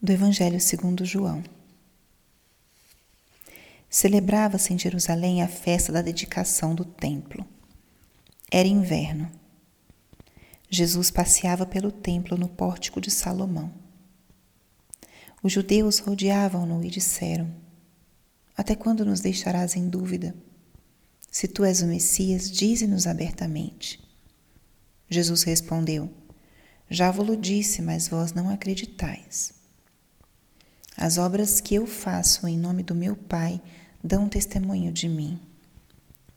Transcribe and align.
do 0.00 0.12
Evangelho 0.12 0.60
segundo 0.60 1.04
João. 1.04 1.42
Celebrava-se 3.90 4.72
em 4.72 4.78
Jerusalém 4.78 5.42
a 5.42 5.48
festa 5.48 5.90
da 5.90 6.00
dedicação 6.00 6.72
do 6.72 6.84
templo. 6.84 7.44
Era 8.48 8.68
inverno. 8.68 9.28
Jesus 10.70 11.10
passeava 11.10 11.66
pelo 11.66 11.90
templo 11.90 12.36
no 12.36 12.48
pórtico 12.48 13.00
de 13.00 13.10
Salomão. 13.10 13.72
Os 15.42 15.52
judeus 15.52 15.98
rodeavam-no 15.98 16.84
e 16.84 16.90
disseram: 16.90 17.52
Até 18.56 18.76
quando 18.76 19.04
nos 19.04 19.20
deixarás 19.20 19.74
em 19.74 19.88
dúvida? 19.88 20.32
Se 21.28 21.48
tu 21.48 21.64
és 21.64 21.82
o 21.82 21.86
Messias, 21.86 22.48
dize-nos 22.48 23.06
abertamente. 23.06 24.00
Jesus 25.10 25.42
respondeu: 25.42 26.08
Já 26.88 27.10
vos 27.10 27.40
disse, 27.40 27.82
mas 27.82 28.06
vós 28.06 28.32
não 28.32 28.48
acreditais. 28.48 29.57
As 31.00 31.16
obras 31.16 31.60
que 31.60 31.76
eu 31.76 31.86
faço 31.86 32.44
em 32.48 32.58
nome 32.58 32.82
do 32.82 32.92
meu 32.92 33.14
Pai 33.14 33.62
dão 34.02 34.28
testemunho 34.28 34.90
de 34.90 35.08
mim. 35.08 35.38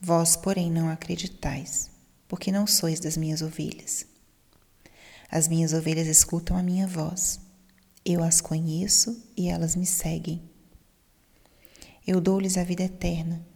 Vós, 0.00 0.34
porém, 0.34 0.68
não 0.68 0.88
acreditais, 0.88 1.92
porque 2.26 2.50
não 2.50 2.66
sois 2.66 2.98
das 2.98 3.16
minhas 3.16 3.40
ovelhas. 3.40 4.04
As 5.30 5.46
minhas 5.46 5.72
ovelhas 5.72 6.08
escutam 6.08 6.56
a 6.56 6.62
minha 6.62 6.88
voz. 6.88 7.38
Eu 8.04 8.20
as 8.20 8.40
conheço 8.40 9.24
e 9.36 9.48
elas 9.48 9.76
me 9.76 9.86
seguem. 9.86 10.42
Eu 12.04 12.20
dou-lhes 12.20 12.58
a 12.58 12.64
vida 12.64 12.82
eterna 12.82 13.46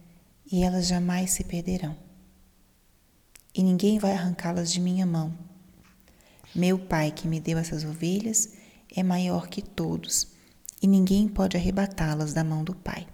e 0.49 0.63
elas 0.63 0.87
jamais 0.87 1.31
se 1.31 1.43
perderão. 1.43 1.97
E 3.53 3.61
ninguém 3.61 3.99
vai 3.99 4.13
arrancá-las 4.13 4.71
de 4.71 4.79
minha 4.79 5.05
mão. 5.05 5.37
Meu 6.55 6.79
Pai 6.79 7.11
que 7.11 7.27
me 7.27 7.41
deu 7.41 7.57
essas 7.57 7.83
ovelhas 7.83 8.53
é 8.95 9.03
maior 9.03 9.49
que 9.49 9.61
todos 9.61 10.31
e 10.83 10.87
ninguém 10.87 11.29
pode 11.29 11.55
arrebatá-las 11.55 12.33
da 12.33 12.43
mão 12.43 12.61
do 12.61 12.75
Pai. 12.75 13.07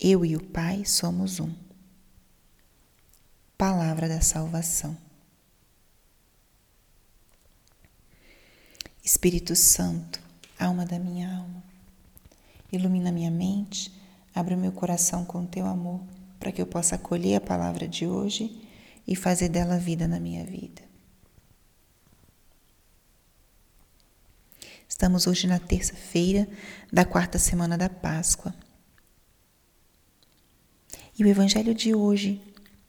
Eu 0.00 0.24
e 0.24 0.34
o 0.34 0.42
Pai 0.42 0.84
somos 0.84 1.38
um. 1.38 1.54
Palavra 3.56 4.08
da 4.08 4.20
salvação. 4.20 4.96
Espírito 9.04 9.54
Santo, 9.54 10.20
alma 10.58 10.84
da 10.84 10.98
minha 10.98 11.32
alma, 11.36 11.62
ilumina 12.72 13.12
minha 13.12 13.30
mente, 13.30 13.94
abre 14.34 14.54
o 14.54 14.58
meu 14.58 14.72
coração 14.72 15.24
com 15.24 15.46
teu 15.46 15.66
amor, 15.66 16.00
para 16.40 16.50
que 16.50 16.60
eu 16.60 16.66
possa 16.66 16.96
acolher 16.96 17.36
a 17.36 17.40
palavra 17.40 17.86
de 17.86 18.08
hoje 18.08 18.68
e 19.06 19.14
fazer 19.14 19.48
dela 19.48 19.78
vida 19.78 20.08
na 20.08 20.18
minha 20.18 20.44
vida. 20.44 20.89
Estamos 25.00 25.26
hoje 25.26 25.46
na 25.46 25.58
terça-feira 25.58 26.46
da 26.92 27.06
quarta 27.06 27.38
semana 27.38 27.78
da 27.78 27.88
Páscoa. 27.88 28.54
E 31.18 31.24
o 31.24 31.26
evangelho 31.26 31.74
de 31.74 31.94
hoje 31.94 32.38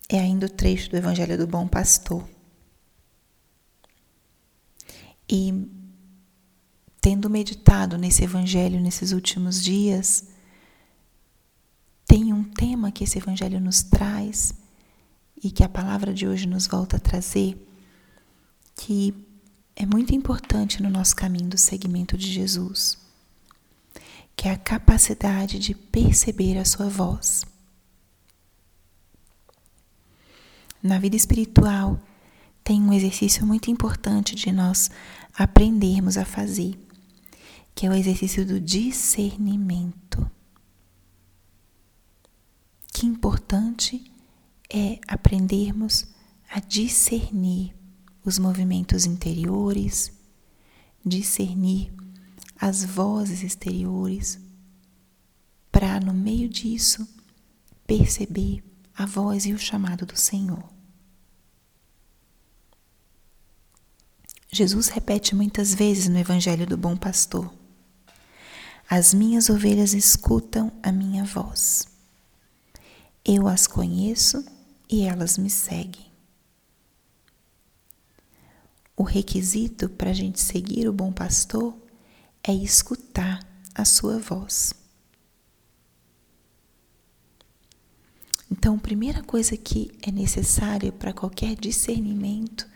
é 0.09 0.19
ainda 0.19 0.45
o 0.45 0.49
trecho 0.49 0.89
do 0.89 0.97
Evangelho 0.97 1.37
do 1.37 1.47
Bom 1.47 1.65
Pastor. 1.69 2.27
E 5.29 5.53
tendo 6.99 7.29
meditado 7.29 7.97
nesse 7.97 8.25
evangelho 8.25 8.81
nesses 8.81 9.13
últimos 9.13 9.63
dias, 9.63 10.27
tem 12.05 12.33
um 12.33 12.43
tema 12.43 12.91
que 12.91 13.05
esse 13.05 13.19
evangelho 13.19 13.61
nos 13.61 13.83
traz 13.83 14.53
e 15.41 15.49
que 15.49 15.63
a 15.63 15.69
palavra 15.69 16.13
de 16.13 16.27
hoje 16.27 16.45
nos 16.45 16.67
volta 16.67 16.97
a 16.97 16.99
trazer, 16.99 17.55
que 18.75 19.30
é 19.75 19.85
muito 19.85 20.13
importante 20.13 20.81
no 20.81 20.89
nosso 20.89 21.15
caminho 21.15 21.49
do 21.49 21.57
seguimento 21.57 22.17
de 22.17 22.31
Jesus, 22.31 22.97
que 24.35 24.47
é 24.47 24.51
a 24.51 24.57
capacidade 24.57 25.59
de 25.59 25.73
perceber 25.73 26.57
a 26.57 26.65
sua 26.65 26.87
voz. 26.89 27.45
Na 30.81 30.97
vida 30.97 31.15
espiritual, 31.15 31.99
tem 32.63 32.81
um 32.81 32.93
exercício 32.93 33.45
muito 33.45 33.69
importante 33.69 34.35
de 34.35 34.51
nós 34.51 34.89
aprendermos 35.33 36.17
a 36.17 36.25
fazer, 36.25 36.77
que 37.73 37.85
é 37.85 37.89
o 37.89 37.93
exercício 37.93 38.45
do 38.45 38.59
discernimento. 38.59 40.29
Que 42.93 43.05
importante 43.05 44.11
é 44.69 44.99
aprendermos 45.07 46.07
a 46.49 46.59
discernir 46.59 47.73
os 48.23 48.37
movimentos 48.37 49.05
interiores, 49.05 50.11
discernir 51.03 51.91
as 52.59 52.83
vozes 52.83 53.43
exteriores, 53.43 54.39
para 55.71 55.99
no 55.99 56.13
meio 56.13 56.47
disso 56.47 57.07
perceber 57.87 58.63
a 58.95 59.05
voz 59.05 59.45
e 59.45 59.53
o 59.53 59.57
chamado 59.57 60.05
do 60.05 60.15
Senhor. 60.15 60.63
Jesus 64.51 64.89
repete 64.89 65.33
muitas 65.33 65.73
vezes 65.73 66.09
no 66.09 66.19
Evangelho 66.19 66.67
do 66.67 66.77
Bom 66.77 66.95
Pastor: 66.95 67.51
As 68.89 69.13
minhas 69.13 69.49
ovelhas 69.49 69.93
escutam 69.93 70.71
a 70.83 70.91
minha 70.91 71.23
voz. 71.23 71.87
Eu 73.23 73.47
as 73.47 73.65
conheço 73.65 74.43
e 74.89 75.03
elas 75.03 75.37
me 75.37 75.49
seguem. 75.49 76.10
O 79.01 79.03
requisito 79.03 79.89
para 79.89 80.11
a 80.11 80.13
gente 80.13 80.39
seguir 80.39 80.87
o 80.87 80.93
bom 80.93 81.11
pastor 81.11 81.75
é 82.43 82.53
escutar 82.53 83.39
a 83.73 83.83
sua 83.83 84.19
voz. 84.19 84.75
Então, 88.51 88.75
a 88.75 88.79
primeira 88.79 89.23
coisa 89.23 89.57
que 89.57 89.91
é 90.03 90.11
necessária 90.11 90.91
para 90.91 91.13
qualquer 91.13 91.55
discernimento 91.55 92.69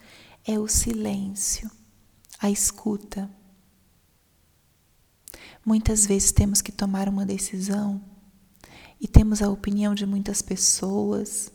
é 0.43 0.57
o 0.57 0.67
silêncio, 0.67 1.69
a 2.39 2.49
escuta. 2.49 3.29
Muitas 5.63 6.07
vezes 6.07 6.31
temos 6.31 6.59
que 6.59 6.71
tomar 6.71 7.07
uma 7.07 7.23
decisão 7.23 8.03
e 8.99 9.07
temos 9.07 9.43
a 9.43 9.49
opinião 9.51 9.93
de 9.93 10.07
muitas 10.07 10.41
pessoas, 10.41 11.51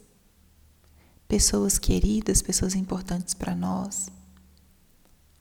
pessoas 1.26 1.76
queridas, 1.76 2.40
pessoas 2.40 2.76
importantes 2.76 3.34
para 3.34 3.56
nós 3.56 4.19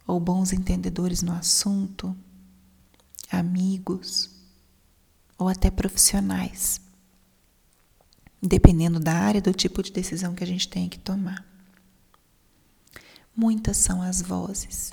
ou 0.09 0.19
bons 0.19 0.51
entendedores 0.51 1.21
no 1.21 1.31
assunto, 1.31 2.17
amigos 3.29 4.31
ou 5.37 5.47
até 5.47 5.69
profissionais, 5.69 6.81
dependendo 8.41 8.99
da 8.99 9.13
área 9.13 9.39
do 9.39 9.53
tipo 9.53 9.83
de 9.83 9.91
decisão 9.91 10.33
que 10.33 10.43
a 10.43 10.47
gente 10.47 10.67
tem 10.67 10.89
que 10.89 10.97
tomar. 10.97 11.45
Muitas 13.35 13.77
são 13.77 14.01
as 14.01 14.19
vozes. 14.19 14.91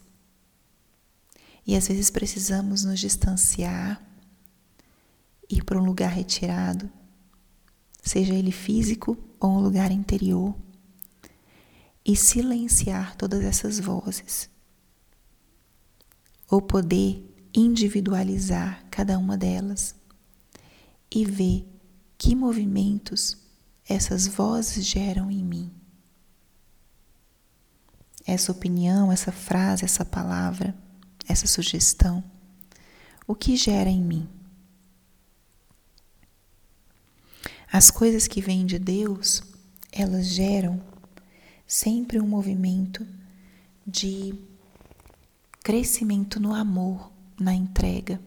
E 1.67 1.75
às 1.75 1.89
vezes 1.89 2.11
precisamos 2.11 2.85
nos 2.85 3.01
distanciar, 3.01 4.05
ir 5.49 5.65
para 5.65 5.81
um 5.81 5.85
lugar 5.85 6.11
retirado, 6.11 6.91
seja 8.03 8.35
ele 8.35 8.53
físico 8.53 9.17
ou 9.41 9.53
um 9.53 9.61
lugar 9.61 9.91
interior, 9.91 10.55
e 12.05 12.15
silenciar 12.15 13.17
todas 13.17 13.43
essas 13.43 13.81
vozes 13.81 14.55
ou 16.51 16.63
poder 16.63 17.23
individualizar 17.55 18.85
cada 18.91 19.19
uma 19.19 19.37
delas 19.37 19.95
e 21.11 21.25
ver 21.25 21.67
que 22.19 22.35
movimentos 22.35 23.37
essas 23.89 24.27
vozes 24.27 24.85
geram 24.85 25.31
em 25.31 25.45
mim. 25.45 25.71
Essa 28.27 28.51
opinião, 28.51 29.13
essa 29.13 29.31
frase, 29.31 29.85
essa 29.85 30.05
palavra, 30.05 30.75
essa 31.29 31.47
sugestão, 31.47 32.23
o 33.27 33.35
que 33.35 33.57
gera 33.57 33.89
em 33.89 34.03
mim? 34.03 34.29
As 37.73 37.91
coisas 37.91 38.27
que 38.27 38.41
vêm 38.41 38.65
de 38.67 38.79
Deus, 38.79 39.43
elas 39.93 40.27
geram 40.27 40.83
sempre 41.67 42.21
um 42.21 42.27
movimento 42.27 43.07
de 43.87 44.35
crescimento 45.67 46.39
no 46.39 46.55
amor, 46.55 47.11
na 47.41 47.53
entrega. 47.53 48.21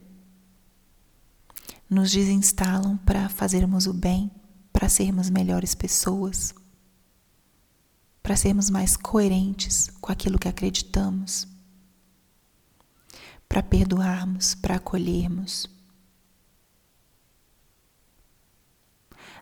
Nos 1.89 2.11
desinstalam 2.11 2.97
para 2.97 3.29
fazermos 3.29 3.87
o 3.87 3.93
bem, 3.93 4.29
para 4.73 4.89
sermos 4.89 5.29
melhores 5.29 5.73
pessoas, 5.73 6.53
para 8.21 8.35
sermos 8.35 8.69
mais 8.69 8.97
coerentes 8.97 9.87
com 10.01 10.11
aquilo 10.11 10.37
que 10.37 10.49
acreditamos, 10.49 11.47
para 13.47 13.63
perdoarmos, 13.63 14.53
para 14.53 14.75
acolhermos. 14.75 15.65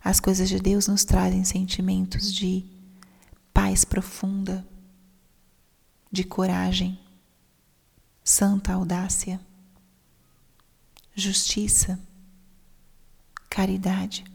As 0.03 0.19
coisas 0.19 0.47
de 0.47 0.59
Deus 0.59 0.87
nos 0.87 1.03
trazem 1.03 1.43
sentimentos 1.43 2.31
de 2.31 2.63
paz 3.51 3.83
profunda, 3.83 4.63
de 6.11 6.23
coragem 6.23 7.06
santa 8.27 8.73
audácia, 8.73 9.39
justiça, 11.15 11.97
caridade. 13.49 14.25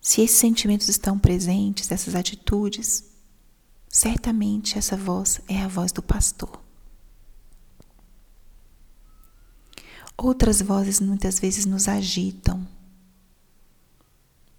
Se 0.00 0.20
esses 0.20 0.36
sentimentos 0.36 0.88
estão 0.88 1.16
presentes, 1.16 1.92
essas 1.92 2.16
atitudes, 2.16 3.04
certamente 3.88 4.76
essa 4.76 4.96
voz 4.96 5.40
é 5.46 5.62
a 5.62 5.68
voz 5.68 5.92
do 5.92 6.02
pastor. 6.02 6.60
Outras 10.16 10.60
vozes 10.60 10.98
muitas 10.98 11.38
vezes 11.38 11.64
nos 11.64 11.86
agitam, 11.86 12.66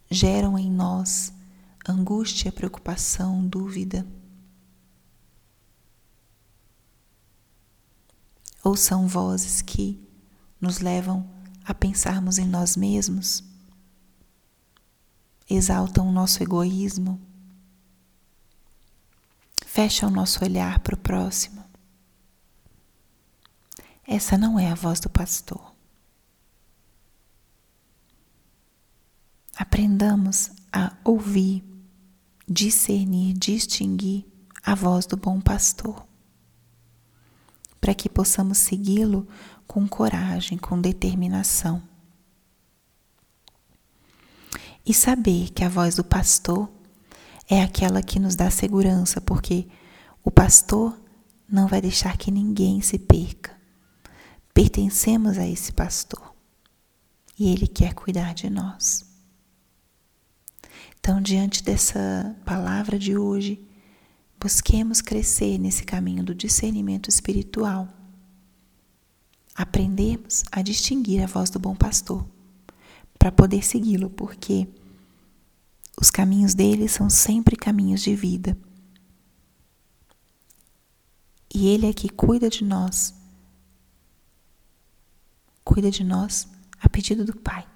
geram 0.09 0.57
em 0.57 0.71
nós 0.71 1.33
angústia, 1.85 2.49
preocupação, 2.49 3.45
dúvida. 3.45 4.07
Ou 8.63 8.75
são 8.75 9.07
vozes 9.07 9.61
que 9.61 9.99
nos 10.59 10.79
levam 10.79 11.29
a 11.63 11.73
pensarmos 11.73 12.37
em 12.37 12.47
nós 12.47 12.75
mesmos, 12.75 13.43
exaltam 15.49 16.07
o 16.07 16.11
nosso 16.11 16.43
egoísmo, 16.43 17.19
fecham 19.65 20.09
o 20.09 20.11
nosso 20.11 20.43
olhar 20.43 20.79
para 20.79 20.95
o 20.95 20.97
próximo. 20.97 21.63
Essa 24.05 24.37
não 24.37 24.59
é 24.59 24.71
a 24.71 24.75
voz 24.75 24.99
do 24.99 25.09
pastor. 25.09 25.73
Aprendamos 29.55 30.51
a 30.73 30.97
ouvir, 31.03 31.63
discernir, 32.47 33.33
distinguir 33.33 34.25
a 34.63 34.73
voz 34.73 35.05
do 35.05 35.15
bom 35.15 35.39
pastor, 35.39 36.07
para 37.79 37.93
que 37.93 38.09
possamos 38.09 38.57
segui-lo 38.57 39.27
com 39.65 39.87
coragem, 39.87 40.57
com 40.57 40.79
determinação. 40.79 41.81
E 44.85 44.93
saber 44.93 45.49
que 45.51 45.63
a 45.63 45.69
voz 45.69 45.95
do 45.95 46.03
pastor 46.03 46.69
é 47.47 47.61
aquela 47.61 48.01
que 48.01 48.19
nos 48.19 48.35
dá 48.35 48.49
segurança, 48.49 49.21
porque 49.21 49.67
o 50.23 50.31
pastor 50.31 50.97
não 51.47 51.67
vai 51.67 51.81
deixar 51.81 52.17
que 52.17 52.31
ninguém 52.31 52.81
se 52.81 52.97
perca. 52.97 53.57
Pertencemos 54.53 55.37
a 55.37 55.47
esse 55.47 55.71
pastor 55.71 56.33
e 57.37 57.51
ele 57.51 57.67
quer 57.67 57.93
cuidar 57.93 58.33
de 58.33 58.49
nós. 58.49 59.05
Então, 60.99 61.21
diante 61.21 61.63
dessa 61.63 62.35
palavra 62.45 62.99
de 62.99 63.17
hoje, 63.17 63.65
busquemos 64.39 65.01
crescer 65.01 65.57
nesse 65.57 65.83
caminho 65.83 66.23
do 66.23 66.33
discernimento 66.33 67.09
espiritual. 67.09 67.87
Aprendemos 69.53 70.43
a 70.51 70.61
distinguir 70.61 71.21
a 71.21 71.27
voz 71.27 71.49
do 71.49 71.59
bom 71.59 71.75
pastor 71.75 72.25
para 73.17 73.31
poder 73.31 73.63
segui-lo, 73.63 74.09
porque 74.09 74.67
os 75.99 76.09
caminhos 76.09 76.53
dele 76.53 76.87
são 76.87 77.09
sempre 77.09 77.55
caminhos 77.55 78.01
de 78.01 78.15
vida. 78.15 78.57
E 81.53 81.67
ele 81.67 81.87
é 81.87 81.93
que 81.93 82.07
cuida 82.07 82.49
de 82.49 82.63
nós. 82.63 83.13
Cuida 85.63 85.91
de 85.91 86.03
nós 86.03 86.47
a 86.79 86.87
pedido 86.87 87.25
do 87.25 87.35
Pai 87.35 87.67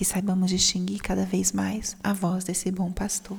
que 0.00 0.04
saibamos 0.06 0.48
distinguir 0.48 0.98
cada 1.02 1.26
vez 1.26 1.52
mais 1.52 1.94
a 2.02 2.14
voz 2.14 2.42
desse 2.42 2.70
bom 2.70 2.90
pastor. 2.90 3.38